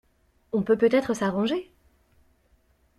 [0.51, 1.71] On peut peut-être s’arranger...